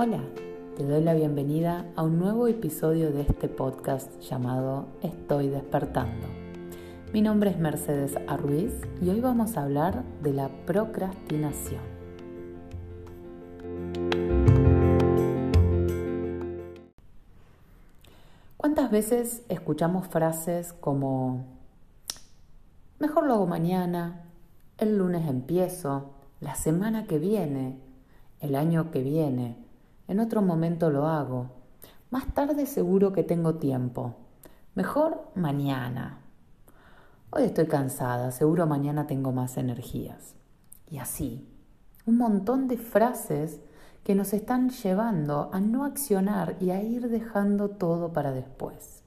[0.00, 0.22] Hola,
[0.76, 6.24] te doy la bienvenida a un nuevo episodio de este podcast llamado Estoy despertando.
[7.12, 8.72] Mi nombre es Mercedes Arruiz
[9.02, 11.82] y hoy vamos a hablar de la procrastinación.
[18.56, 21.44] ¿Cuántas veces escuchamos frases como
[23.00, 24.28] mejor lo hago mañana,
[24.78, 27.80] el lunes empiezo, la semana que viene,
[28.38, 29.67] el año que viene?
[30.08, 31.50] En otro momento lo hago.
[32.10, 34.14] Más tarde seguro que tengo tiempo.
[34.74, 36.20] Mejor mañana.
[37.30, 40.34] Hoy estoy cansada, seguro mañana tengo más energías.
[40.90, 41.46] Y así,
[42.06, 43.60] un montón de frases
[44.02, 49.02] que nos están llevando a no accionar y a ir dejando todo para después.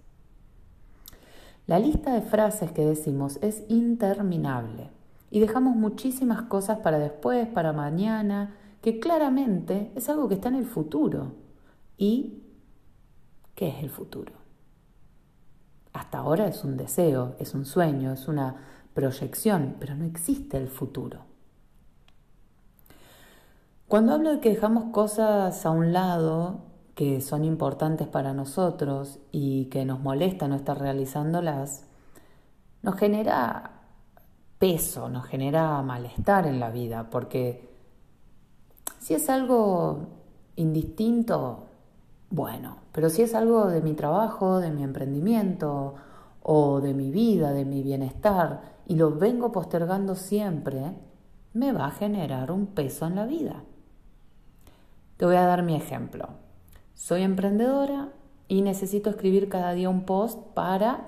[1.65, 4.91] La lista de frases que decimos es interminable
[5.31, 10.55] y dejamos muchísimas cosas para después, para mañana, que claramente es algo que está en
[10.55, 11.33] el futuro.
[11.97, 12.41] ¿Y
[13.55, 14.33] qué es el futuro?
[15.93, 18.55] Hasta ahora es un deseo, es un sueño, es una
[18.93, 21.19] proyección, pero no existe el futuro.
[23.87, 26.61] Cuando hablo de que dejamos cosas a un lado
[26.95, 31.85] que son importantes para nosotros y que nos molesta no estar realizándolas,
[32.81, 33.81] nos genera
[34.59, 37.70] peso, nos genera malestar en la vida, porque
[39.01, 40.05] si es algo
[40.55, 41.65] indistinto,
[42.29, 45.95] bueno, pero si es algo de mi trabajo, de mi emprendimiento
[46.43, 50.93] o de mi vida, de mi bienestar, y lo vengo postergando siempre,
[51.53, 53.63] me va a generar un peso en la vida.
[55.17, 56.29] Te voy a dar mi ejemplo.
[56.93, 58.09] Soy emprendedora
[58.47, 61.07] y necesito escribir cada día un post para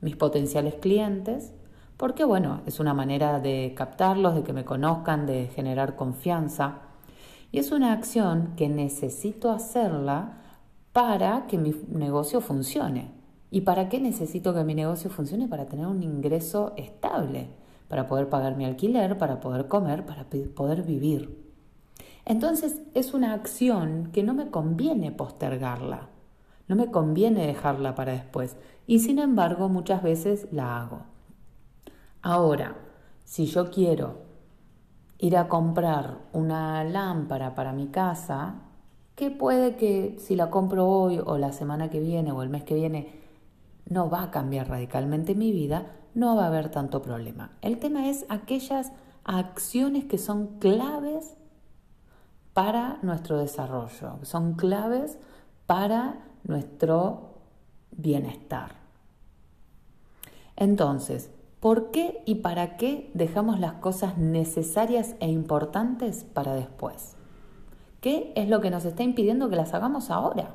[0.00, 1.52] mis potenciales clientes,
[1.98, 6.85] porque bueno, es una manera de captarlos, de que me conozcan, de generar confianza.
[7.56, 10.42] Es una acción que necesito hacerla
[10.92, 13.12] para que mi negocio funcione.
[13.50, 15.48] ¿Y para qué necesito que mi negocio funcione?
[15.48, 17.48] Para tener un ingreso estable,
[17.88, 21.50] para poder pagar mi alquiler, para poder comer, para poder vivir.
[22.26, 26.10] Entonces es una acción que no me conviene postergarla,
[26.68, 28.58] no me conviene dejarla para después.
[28.86, 31.04] Y sin embargo muchas veces la hago.
[32.20, 32.76] Ahora,
[33.24, 34.25] si yo quiero
[35.18, 38.56] ir a comprar una lámpara para mi casa,
[39.14, 42.64] que puede que si la compro hoy o la semana que viene o el mes
[42.64, 43.20] que viene
[43.88, 47.52] no va a cambiar radicalmente mi vida, no va a haber tanto problema.
[47.62, 48.92] El tema es aquellas
[49.24, 51.36] acciones que son claves
[52.52, 55.18] para nuestro desarrollo, son claves
[55.66, 57.34] para nuestro
[57.90, 58.72] bienestar.
[60.56, 61.30] Entonces,
[61.66, 67.16] ¿Por qué y para qué dejamos las cosas necesarias e importantes para después?
[68.00, 70.54] ¿Qué es lo que nos está impidiendo que las hagamos ahora?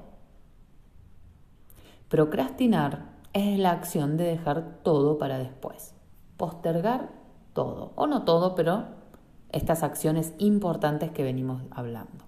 [2.07, 5.93] Procrastinar es la acción de dejar todo para después.
[6.37, 7.09] Postergar
[7.51, 8.85] todo, o no todo, pero
[9.49, 12.23] estas acciones importantes que venimos hablando.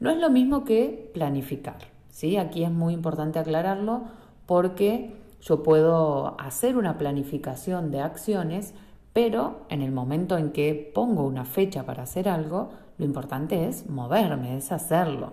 [0.00, 1.76] No es lo mismo que planificar.
[2.08, 2.38] ¿sí?
[2.38, 4.04] Aquí es muy importante aclararlo
[4.46, 8.74] porque yo puedo hacer una planificación de acciones,
[9.12, 13.88] pero en el momento en que pongo una fecha para hacer algo, lo importante es
[13.88, 15.32] moverme, es hacerlo.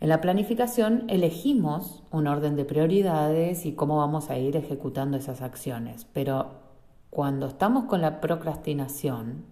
[0.00, 5.40] En la planificación elegimos un orden de prioridades y cómo vamos a ir ejecutando esas
[5.40, 6.66] acciones, pero
[7.10, 9.44] cuando estamos con la procrastinación,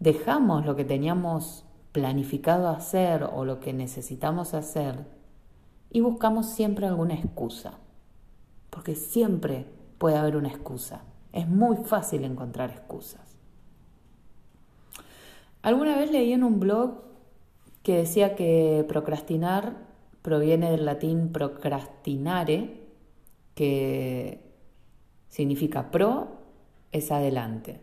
[0.00, 5.13] dejamos lo que teníamos planificado hacer o lo que necesitamos hacer
[5.90, 7.78] y buscamos siempre alguna excusa,
[8.70, 9.66] porque siempre
[9.98, 11.02] puede haber una excusa.
[11.32, 13.36] Es muy fácil encontrar excusas.
[15.62, 17.02] Alguna vez leí en un blog
[17.82, 19.76] que decía que procrastinar
[20.22, 22.82] proviene del latín procrastinare,
[23.54, 24.40] que
[25.28, 26.28] significa pro
[26.92, 27.80] es adelante,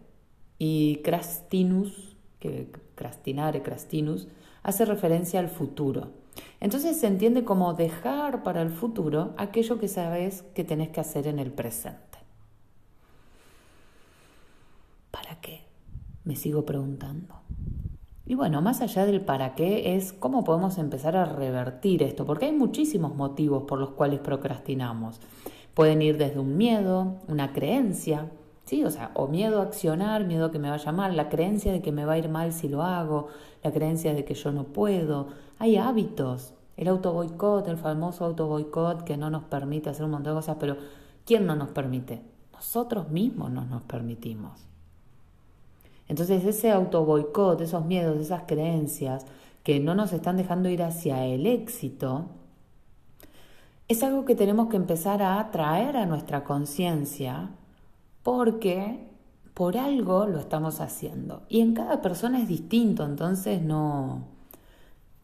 [0.58, 4.28] y crastinus, que crastinare, crastinus,
[4.64, 6.21] hace referencia al futuro.
[6.60, 11.28] Entonces se entiende como dejar para el futuro aquello que sabes que tenés que hacer
[11.28, 12.20] en el presente.
[15.10, 15.62] ¿Para qué?
[16.24, 17.36] Me sigo preguntando.
[18.26, 22.46] Y bueno, más allá del para qué es cómo podemos empezar a revertir esto, porque
[22.46, 25.20] hay muchísimos motivos por los cuales procrastinamos.
[25.74, 28.30] Pueden ir desde un miedo, una creencia,
[28.72, 28.86] ¿sí?
[28.86, 31.82] O sea, o miedo a accionar, miedo a que me vaya mal, la creencia de
[31.82, 33.28] que me va a ir mal si lo hago,
[33.64, 35.28] la creencia de que yo no puedo.
[35.60, 40.12] Hay hábitos, el auto boicot, el famoso auto boicot que no nos permite hacer un
[40.12, 40.78] montón de cosas, pero
[41.26, 42.22] ¿quién no nos permite?
[42.54, 44.66] Nosotros mismos no nos permitimos.
[46.08, 49.26] Entonces ese auto boicot, esos miedos, esas creencias,
[49.64, 52.28] que no nos están dejando ir hacia el éxito,
[53.90, 57.50] es algo que tenemos que empezar a traer a nuestra conciencia
[58.24, 59.08] porque
[59.54, 61.44] por algo lo estamos haciendo.
[61.50, 64.28] Y en cada persona es distinto, entonces no,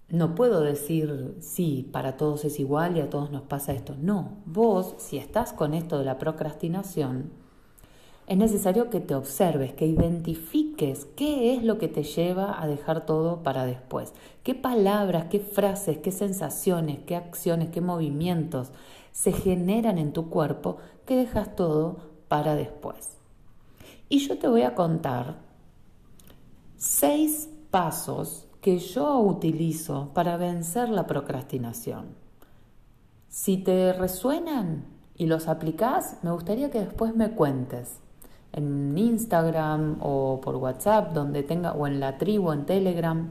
[0.09, 3.95] no puedo decir, sí, para todos es igual y a todos nos pasa esto.
[3.99, 7.31] No, vos, si estás con esto de la procrastinación,
[8.27, 13.05] es necesario que te observes, que identifiques qué es lo que te lleva a dejar
[13.05, 14.13] todo para después.
[14.43, 18.71] ¿Qué palabras, qué frases, qué sensaciones, qué acciones, qué movimientos
[19.13, 23.17] se generan en tu cuerpo que dejas todo para después?
[24.09, 25.35] Y yo te voy a contar
[26.77, 32.07] seis pasos que yo utilizo para vencer la procrastinación.
[33.29, 34.85] Si te resuenan
[35.15, 37.99] y los aplicás, me gustaría que después me cuentes
[38.53, 43.29] en Instagram o por WhatsApp, donde tenga, o en la tribu, en Telegram.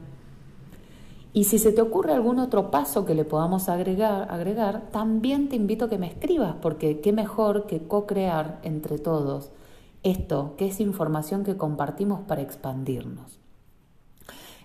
[1.37, 5.55] Y si se te ocurre algún otro paso que le podamos agregar, agregar, también te
[5.55, 9.51] invito a que me escribas, porque qué mejor que co-crear entre todos
[10.01, 13.39] esto, que es información que compartimos para expandirnos.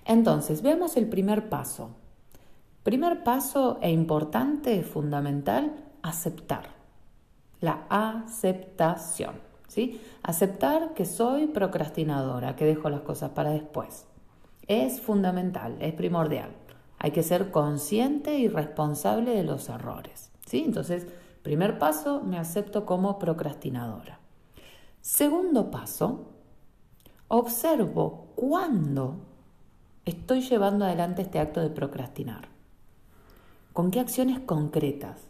[0.06, 1.90] Entonces, veamos el primer paso.
[2.84, 6.70] Primer paso e importante, fundamental, aceptar.
[7.60, 9.34] La aceptación.
[10.22, 14.06] Aceptar que soy procrastinadora, que dejo las cosas para después.
[14.68, 16.61] Es fundamental, es primordial.
[17.02, 20.30] Hay que ser consciente y responsable de los errores.
[20.46, 20.62] ¿sí?
[20.64, 21.08] Entonces,
[21.42, 24.20] primer paso, me acepto como procrastinadora.
[25.00, 26.28] Segundo paso,
[27.26, 29.16] observo cuándo
[30.04, 32.46] estoy llevando adelante este acto de procrastinar.
[33.72, 35.22] ¿Con qué acciones concretas?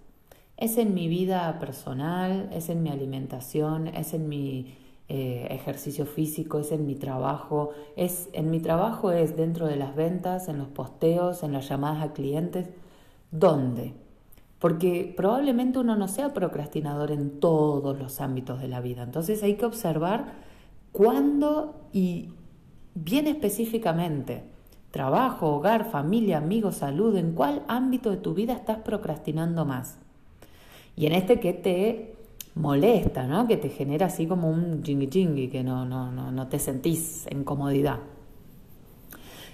[0.59, 4.77] Es en mi vida personal, es en mi alimentación, es en mi
[5.15, 9.95] eh, ejercicio físico, es en mi trabajo, es en mi trabajo es dentro de las
[9.95, 12.71] ventas, en los posteos, en las llamadas a clientes.
[13.31, 13.93] ¿Dónde?
[14.59, 19.03] Porque probablemente uno no sea procrastinador en todos los ámbitos de la vida.
[19.03, 20.33] Entonces hay que observar
[20.93, 22.31] cuándo y
[22.95, 24.45] bien específicamente,
[24.93, 29.99] trabajo, hogar, familia, amigos, salud, en cuál ámbito de tu vida estás procrastinando más.
[30.97, 32.15] Y en este que te
[32.55, 33.47] molesta, ¿no?
[33.47, 37.27] Que te genera así como un jingui jingui, que no, no, no, no te sentís
[37.29, 38.01] en comodidad.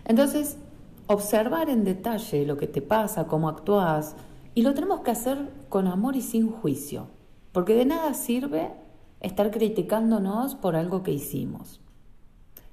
[0.05, 0.59] Entonces,
[1.07, 4.17] observar en detalle lo que te pasa, cómo actúas,
[4.55, 7.07] y lo tenemos que hacer con amor y sin juicio,
[7.53, 8.73] porque de nada sirve
[9.21, 11.81] estar criticándonos por algo que hicimos.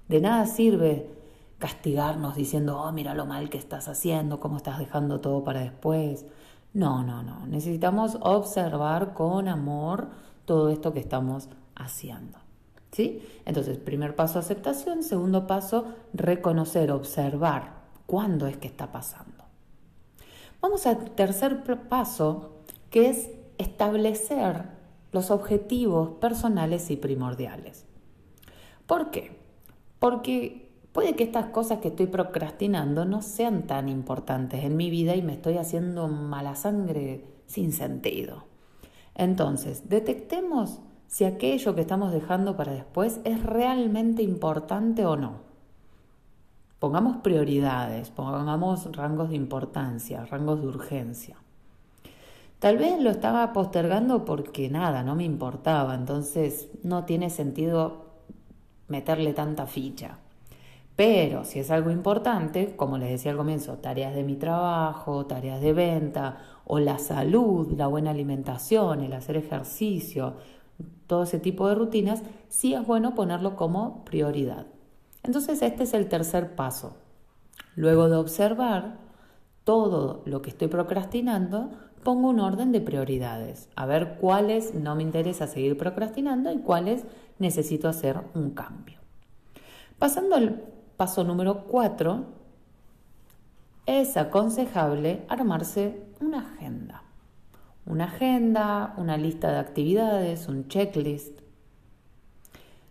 [0.07, 1.09] De nada sirve
[1.57, 6.25] castigarnos diciendo, oh, mira lo mal que estás haciendo, cómo estás dejando todo para después.
[6.75, 7.47] No, no, no.
[7.47, 10.09] Necesitamos observar con amor
[10.43, 12.37] todo esto que estamos haciendo.
[12.91, 13.25] ¿Sí?
[13.45, 15.01] Entonces, primer paso, aceptación.
[15.01, 17.75] Segundo paso, reconocer, observar
[18.05, 19.45] cuándo es que está pasando.
[20.59, 22.57] Vamos al tercer paso,
[22.89, 24.65] que es establecer
[25.13, 27.85] los objetivos personales y primordiales.
[28.85, 29.39] ¿Por qué?
[29.99, 30.64] Porque
[30.95, 35.21] Puede que estas cosas que estoy procrastinando no sean tan importantes en mi vida y
[35.21, 38.45] me estoy haciendo mala sangre sin sentido.
[39.13, 45.41] Entonces, detectemos si aquello que estamos dejando para después es realmente importante o no.
[46.79, 51.35] Pongamos prioridades, pongamos rangos de importancia, rangos de urgencia.
[52.59, 58.05] Tal vez lo estaba postergando porque nada, no me importaba, entonces no tiene sentido
[58.87, 60.19] meterle tanta ficha.
[60.95, 65.59] Pero si es algo importante, como les decía al comienzo, tareas de mi trabajo, tareas
[65.59, 70.35] de venta, o la salud, la buena alimentación, el hacer ejercicio,
[71.07, 74.67] todo ese tipo de rutinas, sí es bueno ponerlo como prioridad.
[75.23, 76.95] Entonces este es el tercer paso.
[77.75, 78.97] Luego de observar
[79.65, 81.71] todo lo que estoy procrastinando,
[82.03, 87.03] pongo un orden de prioridades, a ver cuáles no me interesa seguir procrastinando y cuáles
[87.39, 88.99] necesito hacer un cambio.
[89.97, 90.61] Pasando al
[90.97, 92.23] Paso número 4.
[93.85, 97.03] Es aconsejable armarse una agenda.
[97.85, 101.41] Una agenda, una lista de actividades, un checklist.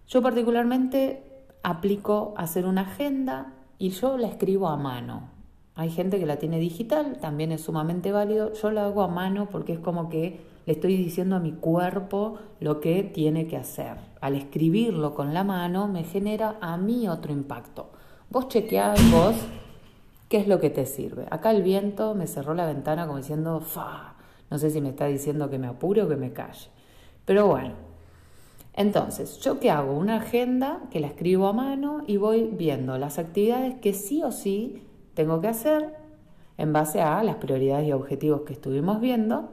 [0.06, 5.30] Yo particularmente aplico hacer una agenda y yo la escribo a mano.
[5.74, 8.52] Hay gente que la tiene digital, también es sumamente válido.
[8.52, 12.38] Yo la hago a mano porque es como que le estoy diciendo a mi cuerpo
[12.60, 13.96] lo que tiene que hacer.
[14.20, 17.93] Al escribirlo con la mano me genera a mí otro impacto.
[18.34, 19.36] Vos chequeás vos
[20.28, 21.24] qué es lo que te sirve.
[21.30, 24.16] Acá el viento me cerró la ventana como diciendo, fa,
[24.50, 26.68] no sé si me está diciendo que me apure o que me calle.
[27.26, 27.74] Pero bueno,
[28.72, 29.96] entonces, ¿yo qué hago?
[29.96, 34.32] Una agenda que la escribo a mano y voy viendo las actividades que sí o
[34.32, 34.82] sí
[35.14, 35.94] tengo que hacer
[36.58, 39.50] en base a las prioridades y objetivos que estuvimos viendo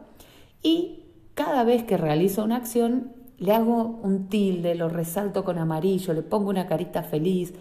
[0.64, 1.04] y
[1.36, 6.24] cada vez que realizo una acción le hago un tilde, lo resalto con amarillo, le
[6.24, 7.54] pongo una carita feliz,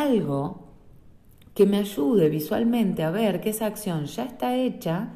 [0.00, 0.68] algo
[1.54, 5.10] que me ayude visualmente a ver que esa acción ya está hecha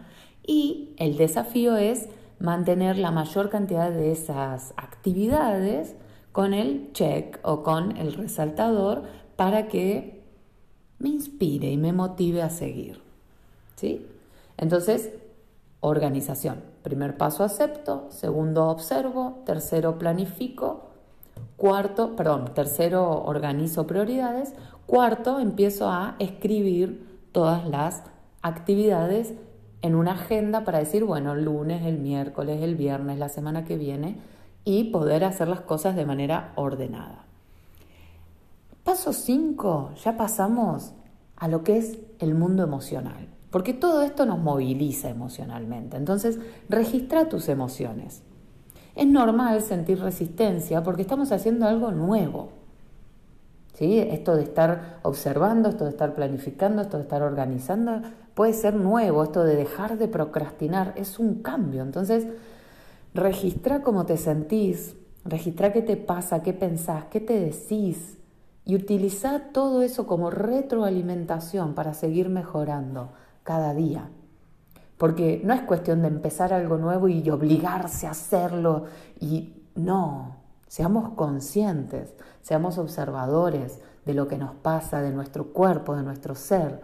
[0.46, 5.96] y el desafío es mantener la mayor cantidad de esas actividades
[6.32, 9.04] con el check o con el resaltador
[9.36, 10.22] para que
[10.98, 13.00] me inspire y me motive a seguir.
[13.76, 14.06] ¿Sí?
[14.58, 15.10] Entonces,
[15.80, 16.62] organización.
[16.82, 20.85] Primer paso acepto, segundo observo, tercero planifico,
[21.56, 24.54] cuarto, perdón, tercero organizo prioridades,
[24.86, 28.02] cuarto empiezo a escribir todas las
[28.42, 29.34] actividades
[29.82, 33.76] en una agenda para decir, bueno, el lunes, el miércoles, el viernes, la semana que
[33.76, 34.18] viene,
[34.64, 37.24] y poder hacer las cosas de manera ordenada.
[38.84, 40.92] Paso 5, ya pasamos
[41.36, 45.96] a lo que es el mundo emocional, porque todo esto nos moviliza emocionalmente.
[45.96, 48.22] Entonces, registra tus emociones.
[48.96, 52.48] Es normal sentir resistencia porque estamos haciendo algo nuevo.
[53.74, 53.98] ¿Sí?
[53.98, 58.00] Esto de estar observando, esto de estar planificando, esto de estar organizando,
[58.34, 61.82] puede ser nuevo, esto de dejar de procrastinar, es un cambio.
[61.82, 62.26] Entonces,
[63.12, 68.16] registra cómo te sentís, registra qué te pasa, qué pensás, qué te decís
[68.64, 73.10] y utiliza todo eso como retroalimentación para seguir mejorando
[73.44, 74.08] cada día.
[74.98, 78.84] Porque no es cuestión de empezar algo nuevo y obligarse a hacerlo
[79.20, 80.36] y no,
[80.68, 86.80] seamos conscientes, seamos observadores de lo que nos pasa, de nuestro cuerpo, de nuestro ser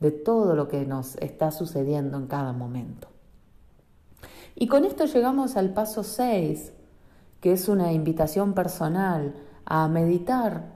[0.00, 3.08] de todo lo que nos está sucediendo en cada momento.
[4.54, 6.72] Y con esto llegamos al paso 6,
[7.40, 10.72] que es una invitación personal a meditar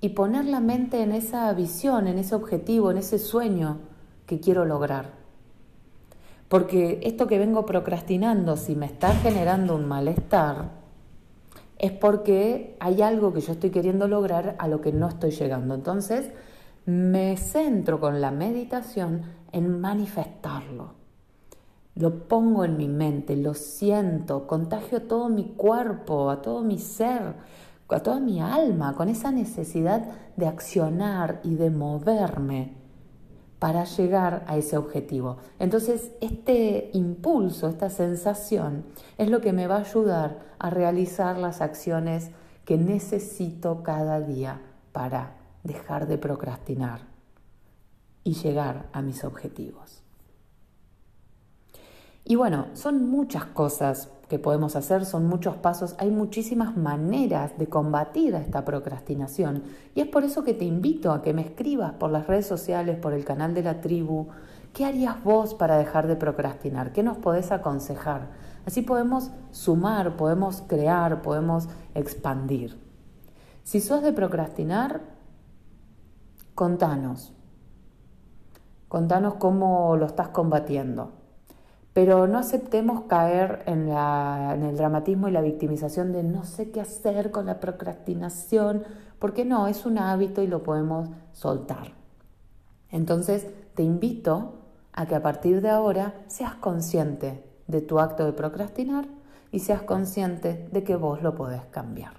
[0.00, 3.78] y poner la mente en esa visión, en ese objetivo, en ese sueño
[4.26, 5.19] que quiero lograr.
[6.50, 10.70] Porque esto que vengo procrastinando, si me está generando un malestar,
[11.78, 15.76] es porque hay algo que yo estoy queriendo lograr a lo que no estoy llegando.
[15.76, 16.32] Entonces,
[16.86, 20.94] me centro con la meditación en manifestarlo.
[21.94, 26.78] Lo pongo en mi mente, lo siento, contagio a todo mi cuerpo, a todo mi
[26.80, 27.34] ser,
[27.88, 30.04] a toda mi alma, con esa necesidad
[30.34, 32.79] de accionar y de moverme
[33.60, 35.36] para llegar a ese objetivo.
[35.58, 38.86] Entonces, este impulso, esta sensación,
[39.18, 42.30] es lo que me va a ayudar a realizar las acciones
[42.64, 44.62] que necesito cada día
[44.92, 47.02] para dejar de procrastinar
[48.24, 50.02] y llegar a mis objetivos.
[52.24, 57.66] Y bueno, son muchas cosas que podemos hacer, son muchos pasos, hay muchísimas maneras de
[57.66, 59.64] combatir a esta procrastinación.
[59.94, 62.96] Y es por eso que te invito a que me escribas por las redes sociales,
[62.96, 64.28] por el canal de la tribu,
[64.72, 66.92] ¿qué harías vos para dejar de procrastinar?
[66.92, 68.28] ¿Qué nos podés aconsejar?
[68.64, 72.78] Así podemos sumar, podemos crear, podemos expandir.
[73.64, 75.02] Si sos de procrastinar,
[76.60, 77.32] Contanos.
[78.88, 81.19] Contanos cómo lo estás combatiendo.
[81.92, 87.30] Pero no aceptemos caer en, el dramatismo y la victimización de no sé qué hacer
[87.30, 88.84] con la procrastinación,
[89.18, 91.92] porque no, es un hábito y lo podemos soltar.
[92.90, 94.54] Entonces, te invito
[94.92, 99.06] a que a partir de ahora seas consciente de tu acto de procrastinar
[99.52, 102.12] y seas consciente de que vos lo podés cambiar.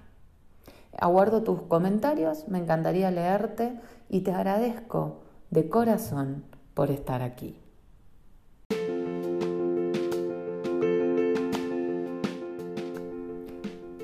[0.97, 7.60] Aguardo tus comentarios, me encantaría leerte y te agradezco de corazón por estar aquí.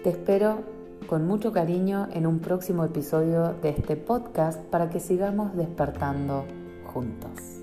[0.07, 0.63] Te espero
[1.09, 6.45] con mucho cariño en un próximo episodio de este podcast para que sigamos despertando
[6.85, 7.56] juntos.